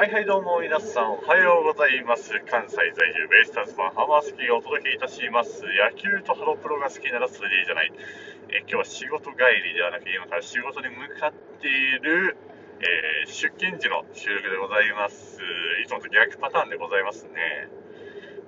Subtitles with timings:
[0.00, 2.32] はいはいどうも皆さんおはようございます。
[2.48, 5.60] 関西在住ベイスターズファンハマースキーがお届けいたします。
[5.76, 7.92] 野球とハロプロが好きならそれでいいじゃない。
[8.48, 12.32] え今日は仕事帰りではなく今から仕事に向かっている、
[12.80, 15.36] えー、出勤時の収録でございます。
[15.84, 17.68] いつもと逆パターンでございますね。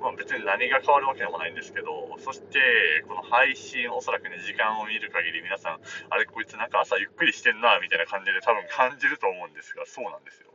[0.00, 5.80] まあ、別に何が変わるわけでもないんですけど、そして、この配信、おそらくね、時間を見る限り皆さん、
[6.10, 10.50] あれ、こいつなんか朝ゆっくりしてんな、みたいな感じで多分感じると思うんですが、そうなんですよ。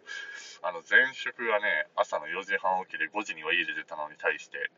[0.67, 4.69] あの、前職がね、朝の4時半起きで5時には家で出たのに対して、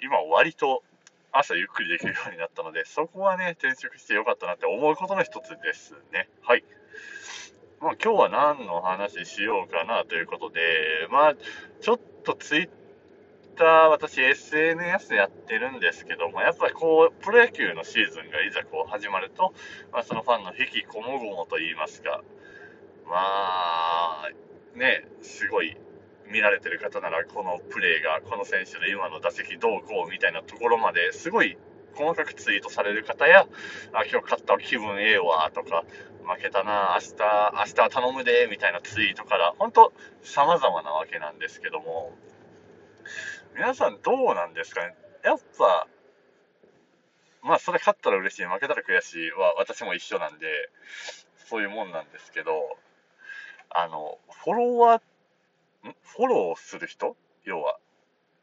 [0.00, 0.82] 今割と
[1.30, 6.30] 朝ゆっくりできるようになったので、そこはね、転職してよかったなって思うことの一つですね。
[6.40, 6.64] はい。
[7.80, 10.60] まあ、今日は何の話しようかなということで、
[11.10, 11.34] まあ、
[11.82, 12.70] ちょっとツイッ
[13.56, 19.52] ター、私 SNS やってるんですけども、やっぱりこう、プロ野球のシーズンがいざこう始まると、
[19.92, 22.22] まあ、そのファンの引きこもごもと言いますか、
[23.06, 24.30] まあ、
[24.80, 25.76] ね、すごい
[26.26, 31.58] 見られてる方なら、このプレーが、この選手の今の打席どうこうみたいなところまですごい
[31.92, 33.46] 細かくツイートされる方や、
[33.92, 35.84] あ、今日勝った気分ええわとか、
[36.24, 39.92] 負けたな、明日、明日は頼むで、みたいなツイートから、本当
[40.22, 42.16] 様々なわけなんですけども、
[43.54, 44.94] 皆さんどうなんですかね？
[45.24, 45.88] やっぱ、
[47.42, 50.70] まあそれ勝ったら嬉しい、負けたら悔しいは私も一緒なんで、
[51.48, 52.78] そういうもんなんですけど、
[53.70, 55.02] あの、フォロワー、
[56.02, 57.16] フォローする人？
[57.44, 57.78] 要は。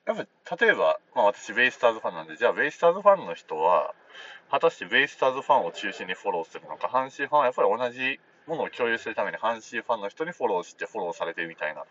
[0.06, 3.94] やっぱ、例えば、まあ私ベイスターズファンなんで、じゃあベイスターズファンの人は、
[4.50, 11.83] 果たしてベイスターズファンを中心にフォローするのか、阪神ファンはやっぱり同じものを共有するために阪神ファンの人にフォローしてフォローされてみたいな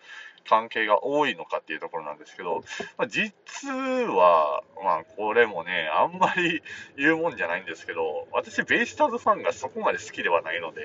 [0.48, 2.64] 関係が多いのかっていうところなんですけど、
[2.96, 3.28] まあ、実
[3.68, 6.62] は、まあこれもね、あんまり
[6.96, 10.80] 言うもんじゃないんですけど、私ベイスターズファンがそこまで好きではないので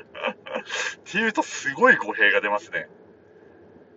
[0.98, 2.88] っていうとすごい語弊が出ますね。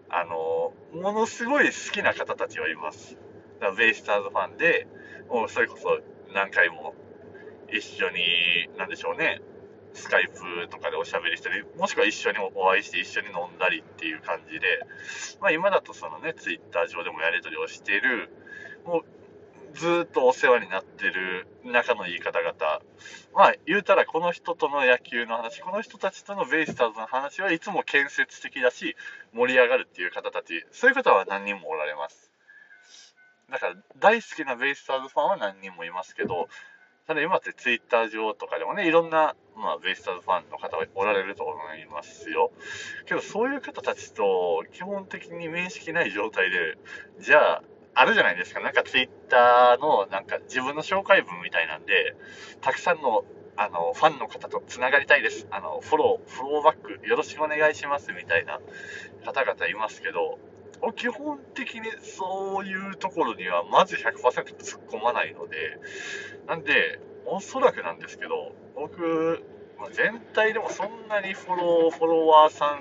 [0.09, 3.17] あの、ものすごい好きな方たちはいます。
[3.59, 4.87] だからベイスターズファンで、
[5.29, 5.99] もうそれこそ
[6.33, 6.95] 何回も
[7.71, 9.41] 一緒に、なんでしょうね、
[9.93, 14.79] スカイプとかでおしゃべりしたり、もしくは一緒にお会いして一緒に飲んだりっていう感じで、
[15.41, 18.29] まあ今だとそのね、ツイッター上でもやり取りをしている、
[18.85, 19.16] もう
[19.73, 22.53] ずっとお世話になってる仲のいい方々、
[23.33, 28.95] まあ言うたらこの人との野球の話、この人たちとのベイスターズの話はいつも建設的だし、
[29.33, 32.31] 盛り上がるっていう方たち、そういう方は何人もおられます。
[33.49, 36.49] だから大好きなベイスターズファンは何人もいますけど、
[37.07, 42.51] ただ今ってツイッター上とかでもね、いろんな、まあ、ベイスターズファンの方がおられると思いますよ。
[43.05, 46.77] けど、そういう方たちと基本的に面識ない状態で、
[47.19, 47.63] じゃあ、
[47.99, 48.59] あるじゃないですか。
[48.59, 52.15] なんかツイッターのなんか自分の紹介文みたいなんで、
[52.61, 53.25] たくさんの
[53.55, 55.47] あのファンの方とつながりたいです。
[55.49, 58.59] あのフォロー、フォローバックよろしくお願いしますみたいな
[59.25, 60.37] 方々いますけど、
[60.95, 65.79] 基本的にそういうところにはまず100%突っ込まないので、
[66.47, 69.43] なんで、おそらくなんですけど、僕
[69.79, 72.79] ま、全体でもそんなにフォロー、フォロワーさ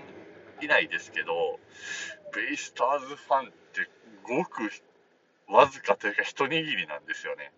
[0.61, 1.59] んいないですけど、
[2.35, 3.89] ベイスターズファンって
[4.23, 4.71] ごく
[5.49, 7.53] わずかというか一握りなんですよね。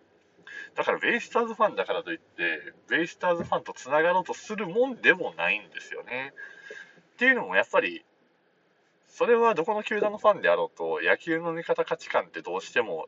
[0.75, 6.33] だからベイスターズファンだからといって、ベイスターズファンとつながろうとするもんでもないんですよね。
[7.13, 8.03] っていうのもやっぱり
[9.19, 13.07] それはどこの球団のファンであろうと、野球の見方価値観ってどうしても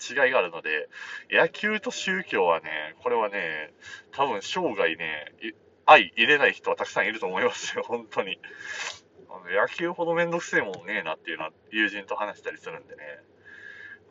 [0.00, 0.88] 違いがあるので、
[1.30, 3.72] 野球と宗教はね、これはね、
[4.10, 5.32] 多分生涯ね、
[5.86, 8.40] 相入れない人はたくさんいると思いますよ、本当に。
[9.54, 13.02] 野球ほどめんどくせえもんねえなっていうのは友人と話したりするんでね。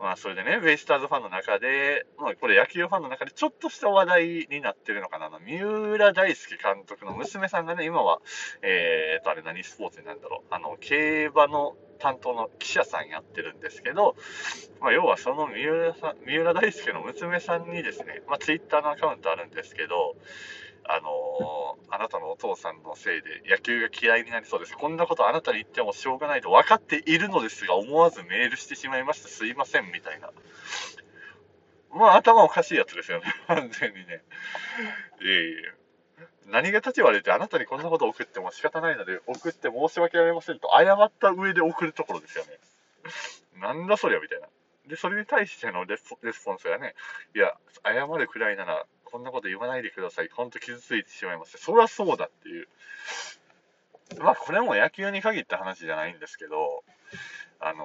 [0.02, 5.30] まあ、それでね、ベイスターズファンの中で、まあ、これ野球ファンの中でちょっとした話題になってるのかな。
[5.46, 8.20] 三浦大輔監督の娘さんがね、今は、
[8.64, 10.54] えーと、あれ何スポーツになるんだろう。
[10.54, 14.16] あの、競馬の担当の記者さんやってるんですけど、
[14.80, 20.16] まあ、要はその三浦さん、三浦大輔の娘さんにですね、まあ、ツイッターのアカウントあるんですけど、
[20.86, 24.78] あの、あなたのお父さんのせいで野球が嫌いになりそうです。
[24.78, 29.30] こんなことあなたに言ってもしょうがないと分かっているのですが、思わずメールしてしまいました。
[29.30, 30.32] すいません、みたいな。
[31.94, 33.26] まあ、頭おかしいやつですよね。
[33.48, 34.24] 完全にね。
[35.22, 35.82] いえいえ。
[36.48, 42.52] 何が立ち悪いってあなたにこんなこと送っても仕方ないので送って申し訳ありませんと謝った上で送るところですよね。
[43.60, 44.48] なんだそりゃみたいな。
[44.88, 46.96] で、それに対してのレスポンスがね、
[47.36, 50.30] いや、謝るくらいならこんなこと言わないでください。
[50.30, 51.58] ほんと傷ついてしまいます。
[51.58, 52.68] そりゃそうだっていう。
[54.20, 56.84] まあ、これも野球に限った話じゃないんですけど、
[57.60, 57.76] あの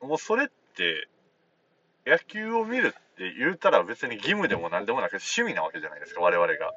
[0.00, 1.08] ー、もうそれって、
[2.06, 6.72] 野球を見るって言うたら別に義務でも何でもなく趣味なわけじゃないですか、我々が。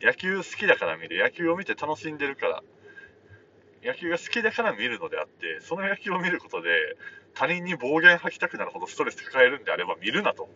[0.00, 1.22] 野球好きだから見る。
[1.22, 2.62] 野球を見て楽しんでるから。
[3.84, 6.70] 野球が好きだから見るのであって、その野球を見ることで、
[7.34, 10.48] 他人に暴言吐きたくなるほどストレス抱えるんであれば見るなと。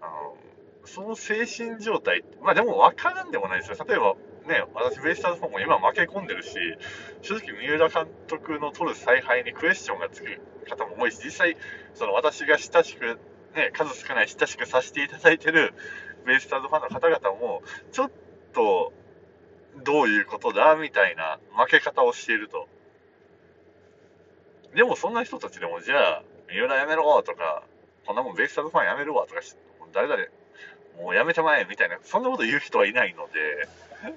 [0.00, 0.36] あの
[0.84, 3.84] その精神状態、まあでも分からんでもないですよ。
[3.86, 4.14] 例えば、
[4.46, 6.56] ね、私、ベイスターズファンも今負け込んでるし、
[7.22, 11.56] 正直、三浦監督の取る采配にクエスチョンがつく方も多いし、実際、
[11.94, 13.18] その私が親しく、
[13.54, 15.72] ね、数少ない親しくさせていただいてる
[16.26, 18.10] ベイスターズファンの方々も、ちょっ
[18.52, 18.92] と、
[19.82, 22.68] どういうことだみたいな負け方をしていると。
[24.74, 27.64] でも、そんな人たちでも、じゃあ、三浦やめろとか、
[28.06, 29.40] こんなもんベイスターズファンやめるわとか、
[29.92, 30.24] 誰々、
[30.98, 33.68] もうやめてまえみたいな、そんなこと言う人はいないので、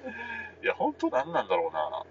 [0.62, 2.04] いや、本当何なんだろうな。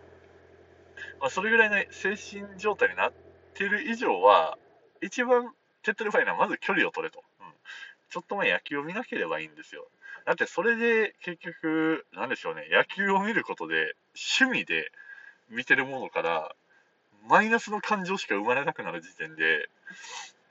[1.19, 3.13] まあ、それぐらいの精神状態になっ
[3.53, 4.57] てる以上は、
[5.01, 5.53] 一番
[5.83, 7.23] 手っ取り早いのはまず距離を取れと。
[7.39, 7.53] うん。
[8.09, 9.87] ちょっと前野球を見なければいいんですよ。
[10.25, 13.95] だってそれで結局、なんでしょうね、野球を見ることで
[14.41, 14.91] 趣味で
[15.49, 16.55] 見てるものから、
[17.29, 19.69] マイナスの感情しか生まれなくなる時点で、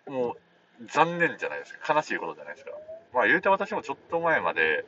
[0.06, 0.32] も
[0.80, 1.94] う残念じゃないですか。
[1.94, 2.72] 悲しいことじゃないですか。
[3.16, 4.84] まあ言うて私もちょっと前まで、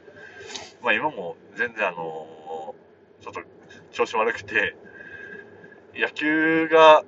[0.82, 2.76] まあ今も全然あの
[3.22, 3.40] ちょっと
[3.90, 4.76] 調子悪くて、
[5.94, 7.04] 野球が、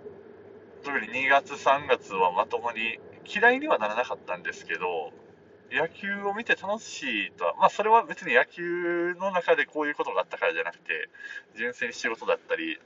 [0.82, 5.12] 特に2月3月はまともに嫌いにはならなかったんですけど、
[5.70, 11.10] 野球を見て楽しいとは、まあそれは別に野球の中でこういうことがあったからじゃなくて、
[11.54, 12.80] 純粋に仕事だったり、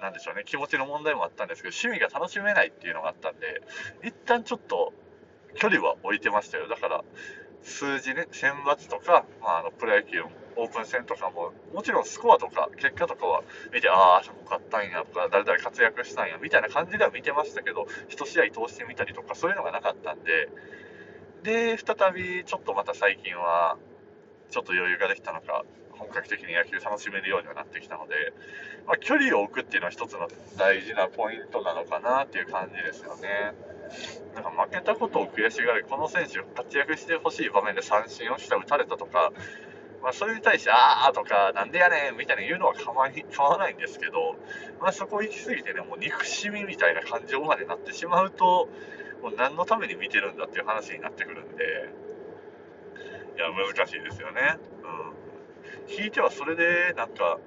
[0.00, 3.60] なんでしょうね、気持ちの問題もあったんですけど、趣味が楽しめないっていうのがあったんで、
[4.04, 4.92] 一旦ちょっと
[5.56, 6.68] 距離は置いてましたよ。
[6.68, 7.04] だから、
[7.62, 10.22] 数字ね、選抜とか、まあ、あのプロ野球
[10.56, 13.42] オープン戦とかも、もちろんスコアとか結果とかは
[13.72, 20.48] 見て、ああ、そこ勝ったんやとか、誰々活躍したんやみたいな感じでは見てましたけど、1試合通してみたりとか、そういうのがなかったんで、
[21.42, 23.76] で、再びちょっとまた最近は、
[24.50, 25.64] ちょっと余裕ができたのか、
[25.98, 28.14] 本格的に野球楽しめるようにはなってきたので、
[28.86, 33.54] まあ、距離を置くっていうのは一つの大事なポイントなのかなっていう感じですよね。
[34.34, 39.32] なんか負けたことを悔しがる、この選手、活躍してほしい場面で三振をした打たれたとか、
[40.02, 44.36] まあ、それに対して、あーとか、なんでやねんみたいな言うのは構わ構わないんですけど、
[44.80, 48.68] まあ、そこ行き過ぎてね、もう憎しみみたいな感情までなってしまうと、
[49.22, 51.64] もう何のために見てるんだっていう話になってくるんで、
[53.36, 54.58] いや、難しいですよね。
[54.82, 55.25] うん。
[55.88, 57.38] 引いてはそれで、なんか、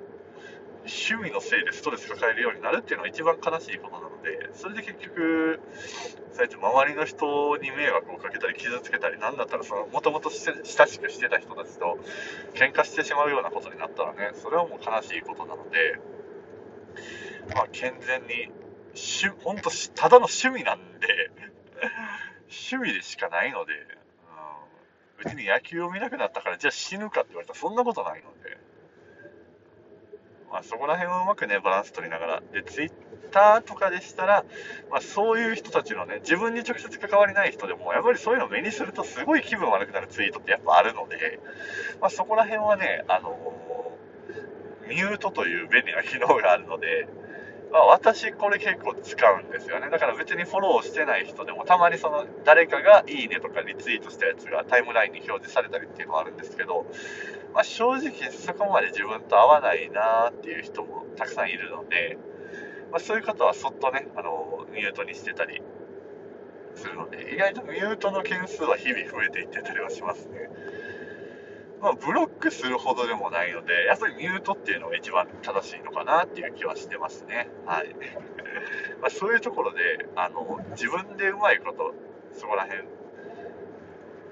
[0.86, 5.59] 趣味のせいでストレス抱えるようになるっていうのが一番悲しいことなので、それで結局、
[6.31, 12.00] そうやって周りの人に迷惑をかけたり傷つけたり、なんだったらその、もともと親しくしてた人たちと
[12.53, 16.00] 喧嘩してしまうようなことになったらね、それはもう悲しいことなので、
[17.53, 18.51] まあ健全に、
[19.44, 21.31] 本当ただの趣味なんで
[22.50, 23.74] 趣味でしかないので、
[25.24, 28.57] 別に野球を見なくなったから、じゃあ死ぬかって言われたらそんなことないので、
[30.51, 32.42] まあ、そこら辺をうまくね、バランス取りながら。
[32.51, 32.92] で、ツイッ
[33.31, 34.45] ターとかでしたら、
[34.89, 41.39] まあ、そういう人たちのね、自分に直接関わりない人でも、やっぱりそういうのを目にするとすごい気分悪くなるツイートってやっぱあるので、
[42.01, 43.38] まあ、そこら辺はね、あの
[44.88, 47.07] ミュートという便利な機能があるので、
[47.71, 49.89] まあ、私これ結構使うんですよね。
[49.89, 56.86] だから別にフォローしてない人でも、たまにその誰かがいいねとかリツイートしたやつがタイムラインに表示されたりっていうのはあるんですけど、
[57.54, 62.18] まあ、正直そこまで自分と合わないなっていう人もたくさんいるので、
[62.92, 65.62] まあ、そういう方はそっとね、あの、ミュートにしてたり
[66.75, 70.50] するので、意外とミュートの件数は日々増えていってたりはしますね。
[71.81, 77.50] まあ、ブロックするほどでもないので、やっぱりミュートっていうのが一番正しいのかなっていう気はしてますね。
[77.65, 77.95] はい。
[79.01, 81.93] まあ、そういうところで、あの、自分でうまいこと、
[82.33, 82.83] そこら辺、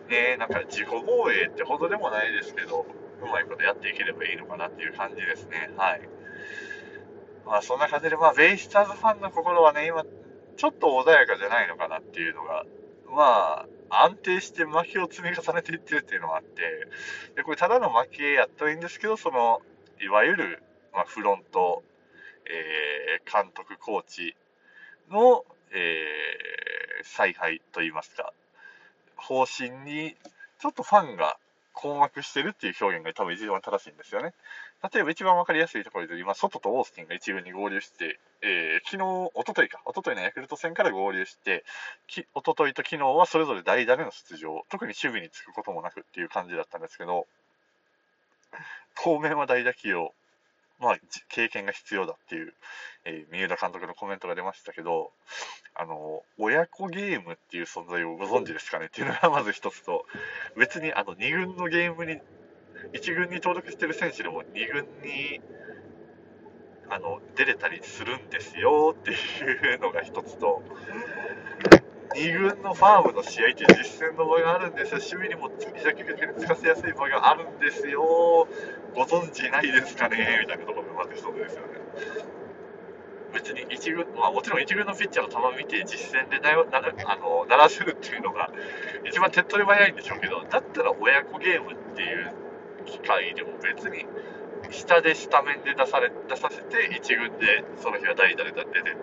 [0.10, 2.86] ね、なんか自己防衛ってほどでもないですけど、
[3.22, 5.72] うまいことやっていければいいのかなっていう感じですね。
[5.78, 6.02] はい。
[7.46, 10.04] まあそんな感じで、まあベイスターズファンの心はね、今、
[10.58, 12.66] ちょっと穏やかじゃないのかなっていうのが、
[13.10, 16.62] まあ、安定して負けを積み重ねていってるっていうのがあって、
[17.36, 19.62] で、これただの負けやったらいいんですけど、その、
[20.02, 20.64] いわゆる、
[20.94, 21.84] まあ、フロント、
[22.46, 24.36] えー、監督、コーチ
[25.10, 28.34] の、えー、采配といいますか、
[29.16, 30.16] 方針に、
[30.60, 31.38] ちょっとファンが
[31.78, 34.34] 困惑してるっていう表現が多分一番正しいんですよね。
[34.92, 41.64] 例えば一番わかりやすいところで今、外とオースティンが一軍に合流して、えー、昨日、おとといか、おとといのヤクルト戦から合流して、
[42.08, 47.28] きおとといと昨日はそれぞれ代打での出場、特に守備につくこともなくっていう感じだったんですけど、
[48.96, 50.14] 当面は代打起用、
[50.80, 50.98] まあ、
[51.30, 52.54] 経験が必要だっていう、
[53.06, 55.12] えー、三浦監督のコメントが出ましたけど、
[55.74, 58.88] あの、親子ゲームっていう存在をご存知ですかね？
[58.88, 60.06] っていうのがまず一つと、
[60.56, 62.20] 別にあの2軍のゲームに、
[62.94, 65.42] 1軍に登録してる選手でも2軍に
[66.90, 70.62] あの出れたりするんですよっていうのが一つと、
[72.18, 75.72] 2軍のファームの試合って実戦の場合があるんですよ、守備にも積
[76.04, 78.48] 極的に使わせやすい場合があるんですよ、
[78.96, 81.68] ご存知ないですかねみたいなところがまず一つですよね。
[83.34, 88.50] 別に一軍、まあ、もちろん一軍のピッチャーの球を見て実戦でななあの鳴らせるっていうのが
[89.06, 92.34] 一番手っ取り早いんでしょうけど、だったら親子ゲームっていう
[92.86, 94.06] 機会でも別に
[94.72, 98.98] 下でスタメンで出され出させて一軍でその日は代打で出てっていう。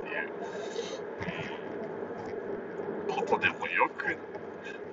[3.39, 4.17] でもよく、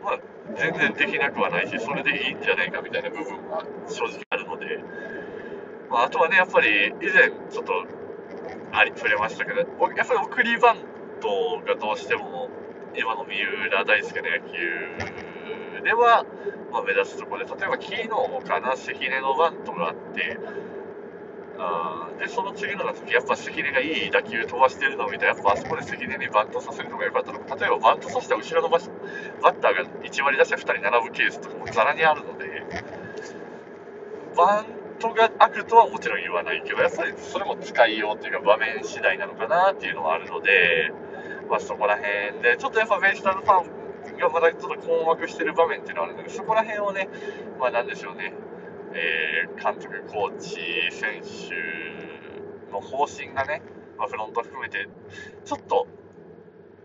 [0.04, 0.20] まあ、
[0.56, 4.84] 全然できなくはないし、それでいいんじゃないかみたいな部分は正直あるので、
[5.90, 7.86] まあ、あとはね、やっぱり以前ちょっと
[8.72, 10.78] あり触れましたけど、やっぱり送りバン
[11.20, 12.50] トがどうしても
[12.96, 13.36] 今の三
[13.68, 16.26] 浦大輔の野球では、
[16.72, 18.08] まあ、目立つところで、例えば昨日
[18.48, 20.38] かな、関根のバントがあって、
[21.64, 28.90] あで、その次の打席、やっぱ関根がいい打球飛ばしてるのを見て、やっぱあそこで関根にバントさせるのが良かったのか、例えばバントさせた後ろのバッ
[29.60, 32.66] ターが1割出して2人並ぶケースとかもざらにあるので、
[34.36, 34.66] バン
[35.00, 40.92] トが悪とはもちろん言わないけど、やっぱりそれも使いようっていうか場面次第なのかなっていうのはあるので、
[41.50, 47.10] まあ、そこら辺で、ちょっとやっぱベイスターズファンがまだちょっと困惑してる場面っていうのはあるので、そこら辺をね、
[47.60, 48.34] まあなんでしょうね、
[48.94, 50.56] えー、監督、コーチ、
[50.92, 53.62] 選手の方針がね、
[53.98, 54.88] まあ、フロント含めて、
[55.46, 55.88] ちょっと、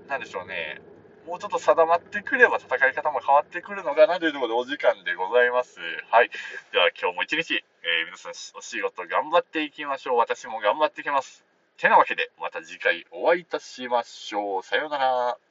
[0.09, 0.81] なんでしょうね、
[1.27, 5.81] もうちょっと定まってくれば戦い方も変わってくるのかなというところでお時間でございます。
[6.11, 6.31] はい。
[6.73, 10.19] では今日も一日、えー、皆さんお仕事頑張っていきましょう。
[10.19, 11.45] 私も頑張ってきます。
[11.77, 14.63] てなわけで、また次回お会いいたしましょう。
[14.63, 15.46] さようなら。